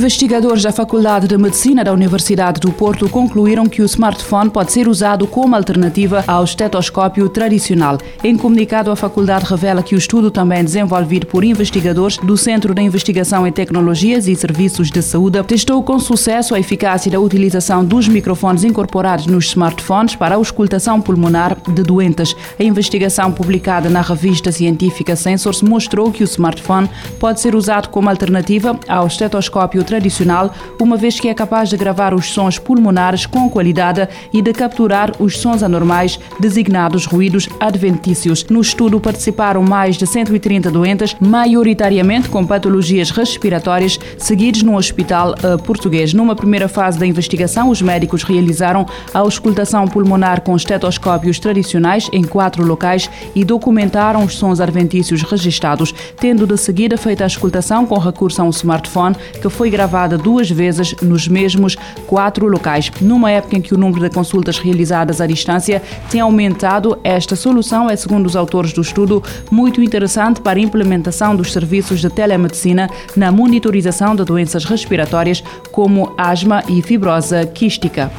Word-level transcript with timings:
Investigadores 0.00 0.62
da 0.62 0.72
Faculdade 0.72 1.28
de 1.28 1.36
Medicina 1.36 1.84
da 1.84 1.92
Universidade 1.92 2.58
do 2.58 2.72
Porto 2.72 3.06
concluíram 3.06 3.66
que 3.66 3.82
o 3.82 3.84
smartphone 3.84 4.48
pode 4.48 4.72
ser 4.72 4.88
usado 4.88 5.26
como 5.26 5.54
alternativa 5.54 6.24
ao 6.26 6.42
estetoscópio 6.42 7.28
tradicional. 7.28 7.98
Em 8.24 8.34
comunicado, 8.34 8.90
a 8.90 8.96
faculdade 8.96 9.44
revela 9.44 9.82
que 9.82 9.94
o 9.94 9.98
estudo 9.98 10.30
também 10.30 10.64
desenvolvido 10.64 11.26
por 11.26 11.44
investigadores 11.44 12.16
do 12.16 12.34
Centro 12.34 12.72
de 12.72 12.80
Investigação 12.80 13.46
em 13.46 13.52
Tecnologias 13.52 14.26
e 14.26 14.34
Serviços 14.34 14.90
de 14.90 15.02
Saúde 15.02 15.42
testou 15.42 15.82
com 15.82 15.98
sucesso 15.98 16.54
a 16.54 16.58
eficácia 16.58 17.12
da 17.12 17.20
utilização 17.20 17.84
dos 17.84 18.08
microfones 18.08 18.64
incorporados 18.64 19.26
nos 19.26 19.48
smartphones 19.48 20.16
para 20.16 20.34
a 20.34 20.38
auscultação 20.38 20.98
pulmonar 20.98 21.58
de 21.74 21.82
doentes. 21.82 22.34
A 22.58 22.64
investigação 22.64 23.30
publicada 23.30 23.90
na 23.90 24.00
revista 24.00 24.50
científica 24.50 25.14
Sensors 25.14 25.60
mostrou 25.60 26.10
que 26.10 26.22
o 26.22 26.24
smartphone 26.24 26.88
pode 27.18 27.38
ser 27.38 27.54
usado 27.54 27.90
como 27.90 28.08
alternativa 28.08 28.80
ao 28.88 29.06
estetoscópio 29.06 29.84
tradicional, 29.90 30.54
uma 30.80 30.96
vez 30.96 31.18
que 31.18 31.28
é 31.28 31.34
capaz 31.34 31.68
de 31.68 31.76
gravar 31.76 32.14
os 32.14 32.26
sons 32.26 32.60
pulmonares 32.60 33.26
com 33.26 33.50
qualidade 33.50 34.08
e 34.32 34.40
de 34.40 34.52
capturar 34.52 35.10
os 35.18 35.38
sons 35.38 35.64
anormais, 35.64 36.18
designados 36.38 37.06
ruídos 37.06 37.48
adventícios. 37.58 38.46
No 38.48 38.60
estudo 38.60 39.00
participaram 39.00 39.64
mais 39.64 39.96
de 39.96 40.06
130 40.06 40.70
doentes, 40.70 41.16
maioritariamente 41.18 42.28
com 42.28 42.46
patologias 42.46 43.10
respiratórias, 43.10 43.98
seguidos 44.16 44.62
no 44.62 44.76
hospital 44.76 45.34
uh, 45.34 45.60
português. 45.60 46.14
Numa 46.14 46.36
primeira 46.36 46.68
fase 46.68 46.96
da 46.96 47.06
investigação, 47.06 47.68
os 47.68 47.82
médicos 47.82 48.22
realizaram 48.22 48.86
a 49.12 49.18
auscultação 49.18 49.88
pulmonar 49.88 50.42
com 50.42 50.54
estetoscópios 50.54 51.40
tradicionais 51.40 52.08
em 52.12 52.22
quatro 52.22 52.64
locais 52.64 53.10
e 53.34 53.44
documentaram 53.44 54.22
os 54.22 54.36
sons 54.36 54.60
adventícios 54.60 55.22
registados, 55.22 55.92
tendo 56.16 56.46
de 56.46 56.56
seguida 56.56 56.96
feita 56.96 57.24
a 57.24 57.26
auscultação 57.26 57.84
com 57.84 57.98
recurso 57.98 58.40
a 58.40 58.44
um 58.44 58.50
smartphone 58.50 59.16
que 59.42 59.48
foi 59.48 59.68
gravada 59.80 60.18
duas 60.18 60.50
vezes 60.50 60.94
nos 61.00 61.26
mesmos 61.26 61.74
quatro 62.06 62.46
locais. 62.46 62.92
Numa 63.00 63.30
época 63.30 63.56
em 63.56 63.62
que 63.62 63.72
o 63.72 63.78
número 63.78 64.06
de 64.06 64.14
consultas 64.14 64.58
realizadas 64.58 65.22
à 65.22 65.26
distância 65.26 65.80
tem 66.10 66.20
aumentado, 66.20 66.98
esta 67.02 67.34
solução 67.34 67.88
é, 67.88 67.96
segundo 67.96 68.26
os 68.26 68.36
autores 68.36 68.74
do 68.74 68.82
estudo, 68.82 69.22
muito 69.50 69.82
interessante 69.82 70.42
para 70.42 70.58
a 70.58 70.62
implementação 70.62 71.34
dos 71.34 71.50
serviços 71.50 72.00
de 72.00 72.10
telemedicina 72.10 72.90
na 73.16 73.32
monitorização 73.32 74.14
de 74.14 74.22
doenças 74.22 74.66
respiratórias 74.66 75.42
como 75.72 76.12
asma 76.18 76.62
e 76.68 76.82
fibrose 76.82 77.46
quística. 77.54 78.10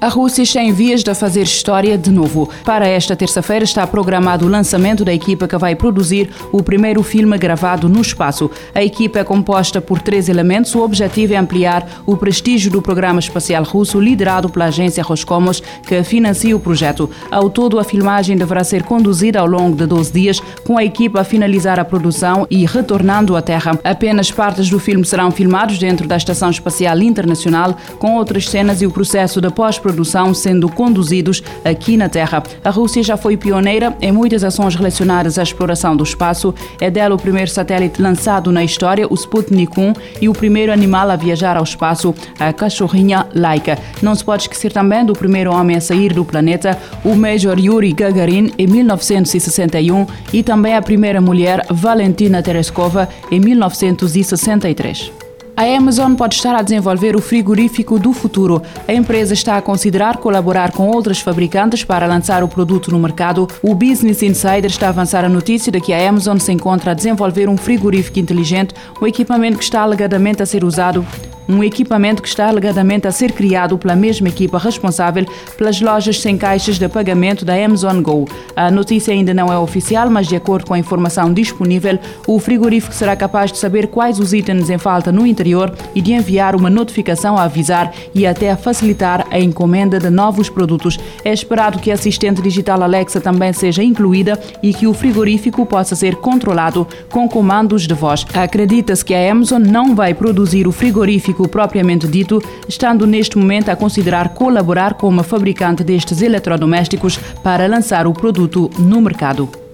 A 0.00 0.06
Rússia 0.06 0.42
está 0.44 0.62
em 0.62 0.72
vias 0.72 1.02
de 1.02 1.12
fazer 1.12 1.42
história 1.42 1.98
de 1.98 2.12
novo. 2.12 2.48
Para 2.64 2.86
esta 2.86 3.16
terça-feira 3.16 3.64
está 3.64 3.84
programado 3.84 4.46
o 4.46 4.48
lançamento 4.48 5.04
da 5.04 5.12
equipa 5.12 5.48
que 5.48 5.58
vai 5.58 5.74
produzir 5.74 6.30
o 6.52 6.62
primeiro 6.62 7.02
filme 7.02 7.36
gravado 7.36 7.88
no 7.88 8.00
espaço. 8.00 8.48
A 8.72 8.80
equipa 8.80 9.18
é 9.18 9.24
composta 9.24 9.80
por 9.80 10.00
três 10.00 10.28
elementos. 10.28 10.72
O 10.76 10.84
objetivo 10.84 11.34
é 11.34 11.36
ampliar 11.36 11.84
o 12.06 12.16
prestígio 12.16 12.70
do 12.70 12.80
programa 12.80 13.18
espacial 13.18 13.64
russo 13.64 13.98
liderado 13.98 14.48
pela 14.48 14.66
agência 14.66 15.02
Roscosmos, 15.02 15.60
que 15.84 16.04
financia 16.04 16.54
o 16.54 16.60
projeto. 16.60 17.10
Ao 17.28 17.50
todo, 17.50 17.80
a 17.80 17.82
filmagem 17.82 18.36
deverá 18.36 18.62
ser 18.62 18.84
conduzida 18.84 19.40
ao 19.40 19.48
longo 19.48 19.76
de 19.76 19.84
12 19.84 20.12
dias, 20.12 20.40
com 20.64 20.78
a 20.78 20.84
equipa 20.84 21.22
a 21.22 21.24
finalizar 21.24 21.80
a 21.80 21.84
produção 21.84 22.46
e 22.48 22.64
retornando 22.64 23.34
à 23.34 23.42
Terra. 23.42 23.76
Apenas 23.82 24.30
partes 24.30 24.70
do 24.70 24.78
filme 24.78 25.04
serão 25.04 25.32
filmados 25.32 25.76
dentro 25.76 26.06
da 26.06 26.16
Estação 26.16 26.50
Espacial 26.50 27.00
Internacional, 27.00 27.76
com 27.98 28.14
outras 28.14 28.48
cenas 28.48 28.80
e 28.80 28.86
o 28.86 28.92
processo 28.92 29.40
de 29.40 29.50
pós-produção 29.50 29.87
produção 29.88 30.34
sendo 30.34 30.68
conduzidos 30.68 31.42
aqui 31.64 31.96
na 31.96 32.10
Terra. 32.10 32.42
A 32.62 32.68
Rússia 32.68 33.02
já 33.02 33.16
foi 33.16 33.38
pioneira 33.38 33.96
em 34.02 34.12
muitas 34.12 34.44
ações 34.44 34.74
relacionadas 34.74 35.38
à 35.38 35.42
exploração 35.42 35.96
do 35.96 36.04
espaço. 36.04 36.54
É 36.78 36.90
dela 36.90 37.14
o 37.14 37.18
primeiro 37.18 37.50
satélite 37.50 38.02
lançado 38.02 38.52
na 38.52 38.62
história, 38.62 39.06
o 39.08 39.14
Sputnik 39.14 39.80
1, 39.80 39.94
e 40.20 40.28
o 40.28 40.34
primeiro 40.34 40.70
animal 40.70 41.10
a 41.10 41.16
viajar 41.16 41.56
ao 41.56 41.64
espaço, 41.64 42.14
a 42.38 42.52
cachorrinha 42.52 43.26
Laika. 43.34 43.78
Não 44.02 44.14
se 44.14 44.22
pode 44.22 44.42
esquecer 44.42 44.70
também 44.72 45.06
do 45.06 45.14
primeiro 45.14 45.52
homem 45.52 45.76
a 45.76 45.80
sair 45.80 46.12
do 46.12 46.22
planeta, 46.22 46.78
o 47.02 47.14
Major 47.14 47.58
Yuri 47.58 47.92
Gagarin, 47.94 48.52
em 48.58 48.66
1961, 48.66 50.06
e 50.34 50.42
também 50.42 50.76
a 50.76 50.82
primeira 50.82 51.20
mulher, 51.20 51.64
Valentina 51.70 52.42
Tereskova, 52.42 53.08
em 53.30 53.40
1963. 53.40 55.27
A 55.58 55.64
Amazon 55.76 56.14
pode 56.14 56.36
estar 56.36 56.54
a 56.54 56.62
desenvolver 56.62 57.16
o 57.16 57.20
frigorífico 57.20 57.98
do 57.98 58.12
futuro. 58.12 58.62
A 58.86 58.92
empresa 58.92 59.34
está 59.34 59.56
a 59.56 59.60
considerar 59.60 60.18
colaborar 60.18 60.70
com 60.70 60.86
outras 60.86 61.18
fabricantes 61.18 61.82
para 61.82 62.06
lançar 62.06 62.44
o 62.44 62.48
produto 62.48 62.92
no 62.92 62.98
mercado. 63.00 63.48
O 63.60 63.74
Business 63.74 64.22
Insider 64.22 64.66
está 64.66 64.86
a 64.86 64.90
avançar 64.90 65.24
a 65.24 65.28
notícia 65.28 65.72
de 65.72 65.80
que 65.80 65.92
a 65.92 66.08
Amazon 66.08 66.38
se 66.38 66.52
encontra 66.52 66.92
a 66.92 66.94
desenvolver 66.94 67.48
um 67.48 67.56
frigorífico 67.56 68.20
inteligente, 68.20 68.72
um 69.02 69.06
equipamento 69.08 69.58
que 69.58 69.64
está 69.64 69.80
alegadamente 69.80 70.40
a 70.40 70.46
ser 70.46 70.62
usado 70.62 71.04
um 71.48 71.64
equipamento 71.64 72.22
que 72.22 72.28
está 72.28 72.48
alegadamente 72.48 73.08
a 73.08 73.12
ser 73.12 73.32
criado 73.32 73.78
pela 73.78 73.96
mesma 73.96 74.28
equipa 74.28 74.58
responsável 74.58 75.24
pelas 75.56 75.80
lojas 75.80 76.20
sem 76.20 76.36
caixas 76.36 76.78
de 76.78 76.88
pagamento 76.88 77.44
da 77.44 77.54
Amazon 77.54 78.02
Go. 78.02 78.28
A 78.54 78.70
notícia 78.70 79.14
ainda 79.14 79.32
não 79.32 79.50
é 79.52 79.58
oficial, 79.58 80.10
mas 80.10 80.26
de 80.26 80.36
acordo 80.36 80.66
com 80.66 80.74
a 80.74 80.78
informação 80.78 81.32
disponível, 81.32 81.98
o 82.26 82.38
frigorífico 82.38 82.94
será 82.94 83.16
capaz 83.16 83.50
de 83.50 83.58
saber 83.58 83.86
quais 83.86 84.18
os 84.18 84.32
itens 84.32 84.68
em 84.68 84.78
falta 84.78 85.10
no 85.10 85.26
interior 85.26 85.74
e 85.94 86.02
de 86.02 86.12
enviar 86.12 86.54
uma 86.54 86.68
notificação 86.68 87.36
a 87.38 87.44
avisar 87.44 87.92
e 88.14 88.26
até 88.26 88.50
a 88.50 88.56
facilitar 88.56 89.26
a 89.30 89.40
encomenda 89.40 89.98
de 89.98 90.10
novos 90.10 90.50
produtos. 90.50 90.98
É 91.24 91.32
esperado 91.32 91.78
que 91.78 91.90
a 91.90 91.94
assistente 91.94 92.42
digital 92.42 92.82
Alexa 92.82 93.20
também 93.20 93.52
seja 93.52 93.82
incluída 93.82 94.38
e 94.62 94.74
que 94.74 94.86
o 94.86 94.92
frigorífico 94.92 95.64
possa 95.64 95.96
ser 95.96 96.16
controlado 96.16 96.86
com 97.10 97.28
comandos 97.28 97.86
de 97.86 97.94
voz. 97.94 98.26
Acredita-se 98.34 99.04
que 99.04 99.14
a 99.14 99.30
Amazon 99.30 99.62
não 99.62 99.94
vai 99.94 100.12
produzir 100.12 100.66
o 100.66 100.72
frigorífico 100.72 101.37
propriamente 101.46 102.08
dito, 102.08 102.42
estando 102.66 103.06
neste 103.06 103.36
momento 103.36 103.68
a 103.68 103.76
considerar 103.76 104.30
colaborar 104.30 104.94
com 104.94 105.08
uma 105.08 105.22
fabricante 105.22 105.84
destes 105.84 106.22
eletrodomésticos 106.22 107.18
para 107.42 107.66
lançar 107.66 108.06
o 108.06 108.12
produto 108.14 108.70
no 108.78 109.00
mercado. 109.00 109.67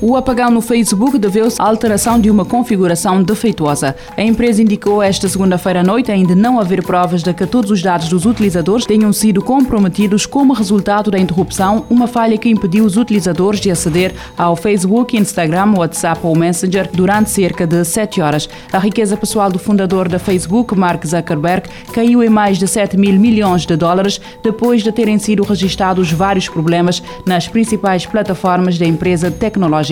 O 0.00 0.16
apagão 0.16 0.50
no 0.50 0.60
Facebook 0.60 1.18
deveu-se 1.18 1.60
à 1.62 1.64
alteração 1.64 2.20
de 2.20 2.28
uma 2.28 2.44
configuração 2.44 3.22
defeituosa. 3.22 3.94
A 4.16 4.22
empresa 4.22 4.60
indicou 4.60 5.02
esta 5.02 5.28
segunda-feira 5.28 5.80
à 5.80 5.82
noite 5.82 6.10
ainda 6.10 6.34
não 6.34 6.58
haver 6.58 6.82
provas 6.82 7.22
de 7.22 7.32
que 7.32 7.46
todos 7.46 7.70
os 7.70 7.80
dados 7.80 8.08
dos 8.08 8.26
utilizadores 8.26 8.84
tenham 8.84 9.12
sido 9.12 9.40
comprometidos 9.40 10.26
como 10.26 10.52
resultado 10.52 11.10
da 11.10 11.18
interrupção, 11.18 11.86
uma 11.88 12.06
falha 12.06 12.36
que 12.36 12.48
impediu 12.48 12.84
os 12.84 12.96
utilizadores 12.96 13.60
de 13.60 13.70
aceder 13.70 14.12
ao 14.36 14.56
Facebook, 14.56 15.16
Instagram, 15.16 15.74
WhatsApp 15.76 16.20
ou 16.24 16.36
Messenger 16.36 16.90
durante 16.92 17.30
cerca 17.30 17.66
de 17.66 17.84
7 17.84 18.20
horas. 18.20 18.48
A 18.72 18.78
riqueza 18.78 19.16
pessoal 19.16 19.50
do 19.50 19.58
fundador 19.58 20.08
da 20.08 20.18
Facebook, 20.18 20.76
Mark 20.76 21.06
Zuckerberg, 21.06 21.68
caiu 21.92 22.22
em 22.22 22.28
mais 22.28 22.58
de 22.58 22.66
7 22.66 22.96
mil 22.96 23.18
milhões 23.18 23.64
de 23.64 23.76
dólares 23.76 24.20
depois 24.42 24.82
de 24.82 24.92
terem 24.92 25.18
sido 25.18 25.44
registrados 25.44 26.10
vários 26.10 26.48
problemas 26.48 27.02
nas 27.24 27.46
principais 27.46 28.04
plataformas 28.04 28.76
da 28.76 28.84
empresa 28.84 29.30
tecnológica. 29.30 29.83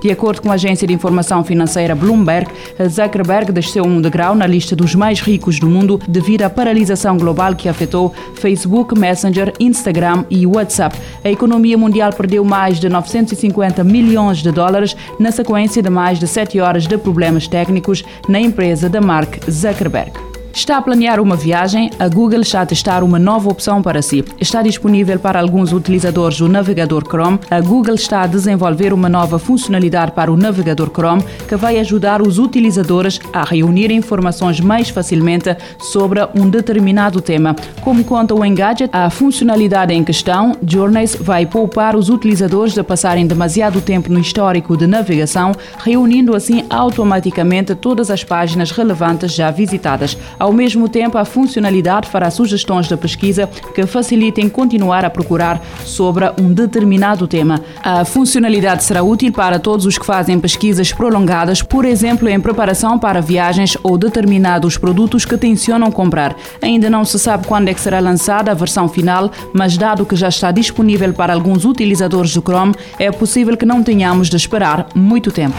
De 0.00 0.10
acordo 0.10 0.42
com 0.42 0.50
a 0.50 0.54
agência 0.54 0.86
de 0.86 0.94
informação 0.94 1.42
financeira 1.42 1.94
Bloomberg, 1.94 2.50
Zuckerberg 2.88 3.52
desceu 3.52 3.84
um 3.84 4.00
degrau 4.00 4.34
na 4.34 4.46
lista 4.46 4.76
dos 4.76 4.94
mais 4.94 5.20
ricos 5.20 5.58
do 5.58 5.68
mundo 5.68 6.00
devido 6.06 6.42
à 6.42 6.50
paralisação 6.50 7.16
global 7.16 7.54
que 7.54 7.68
afetou 7.68 8.12
Facebook, 8.34 8.98
Messenger, 8.98 9.52
Instagram 9.58 10.24
e 10.30 10.46
WhatsApp. 10.46 10.96
A 11.24 11.30
economia 11.30 11.76
mundial 11.76 12.12
perdeu 12.12 12.44
mais 12.44 12.78
de 12.78 12.88
950 12.88 13.82
milhões 13.84 14.38
de 14.38 14.50
dólares 14.50 14.96
na 15.18 15.30
sequência 15.30 15.82
de 15.82 15.90
mais 15.90 16.18
de 16.18 16.26
sete 16.26 16.60
horas 16.60 16.86
de 16.86 16.96
problemas 16.96 17.48
técnicos 17.48 18.04
na 18.28 18.40
empresa 18.40 18.88
da 18.88 19.00
Mark 19.00 19.38
Zuckerberg. 19.50 20.29
Está 20.52 20.76
a 20.76 20.82
planear 20.82 21.20
uma 21.20 21.36
viagem? 21.36 21.90
A 21.98 22.08
Google 22.08 22.40
está 22.40 22.62
a 22.62 22.66
testar 22.66 23.04
uma 23.04 23.18
nova 23.18 23.48
opção 23.48 23.80
para 23.80 24.02
si. 24.02 24.24
Está 24.40 24.62
disponível 24.62 25.18
para 25.18 25.40
alguns 25.40 25.72
utilizadores 25.72 26.38
do 26.38 26.48
navegador 26.48 27.04
Chrome. 27.04 27.38
A 27.50 27.60
Google 27.60 27.94
está 27.94 28.22
a 28.22 28.26
desenvolver 28.26 28.92
uma 28.92 29.08
nova 29.08 29.38
funcionalidade 29.38 30.12
para 30.12 30.30
o 30.30 30.36
navegador 30.36 30.90
Chrome 30.90 31.24
que 31.48 31.56
vai 31.56 31.78
ajudar 31.78 32.20
os 32.20 32.38
utilizadores 32.38 33.20
a 33.32 33.44
reunir 33.44 33.90
informações 33.90 34.60
mais 34.60 34.90
facilmente 34.90 35.56
sobre 35.78 36.20
um 36.34 36.50
determinado 36.50 37.20
tema. 37.20 37.54
Como 37.80 38.04
conta 38.04 38.34
o 38.34 38.44
Engadget, 38.44 38.90
a 38.92 39.08
funcionalidade 39.08 39.94
em 39.94 40.02
questão, 40.02 40.56
Journeys, 40.66 41.14
vai 41.14 41.46
poupar 41.46 41.94
os 41.94 42.08
utilizadores 42.08 42.74
de 42.74 42.82
passarem 42.82 43.26
demasiado 43.26 43.80
tempo 43.80 44.12
no 44.12 44.18
histórico 44.18 44.76
de 44.76 44.86
navegação, 44.86 45.52
reunindo 45.78 46.34
assim 46.34 46.64
automaticamente 46.68 47.74
todas 47.74 48.10
as 48.10 48.24
páginas 48.24 48.72
relevantes 48.72 49.32
já 49.32 49.50
visitadas. 49.50 50.16
Ao 50.40 50.54
mesmo 50.54 50.88
tempo, 50.88 51.18
a 51.18 51.24
funcionalidade 51.26 52.08
fará 52.08 52.30
sugestões 52.30 52.88
de 52.88 52.96
pesquisa 52.96 53.46
que 53.74 53.86
facilitem 53.86 54.48
continuar 54.48 55.04
a 55.04 55.10
procurar 55.10 55.62
sobre 55.84 56.32
um 56.40 56.50
determinado 56.50 57.28
tema. 57.28 57.60
A 57.82 58.06
funcionalidade 58.06 58.82
será 58.82 59.02
útil 59.02 59.30
para 59.30 59.58
todos 59.58 59.84
os 59.84 59.98
que 59.98 60.06
fazem 60.06 60.40
pesquisas 60.40 60.94
prolongadas, 60.94 61.60
por 61.60 61.84
exemplo, 61.84 62.26
em 62.26 62.40
preparação 62.40 62.98
para 62.98 63.20
viagens 63.20 63.76
ou 63.82 63.98
determinados 63.98 64.78
produtos 64.78 65.26
que 65.26 65.36
tencionam 65.36 65.92
comprar. 65.92 66.34
Ainda 66.62 66.88
não 66.88 67.04
se 67.04 67.18
sabe 67.18 67.46
quando 67.46 67.68
é 67.68 67.74
que 67.74 67.80
será 67.80 68.00
lançada 68.00 68.50
a 68.50 68.54
versão 68.54 68.88
final, 68.88 69.30
mas 69.52 69.76
dado 69.76 70.06
que 70.06 70.16
já 70.16 70.28
está 70.28 70.50
disponível 70.50 71.12
para 71.12 71.34
alguns 71.34 71.66
utilizadores 71.66 72.32
do 72.32 72.40
Chrome, 72.40 72.74
é 72.98 73.12
possível 73.12 73.58
que 73.58 73.66
não 73.66 73.82
tenhamos 73.82 74.30
de 74.30 74.36
esperar 74.36 74.86
muito 74.94 75.30
tempo. 75.30 75.58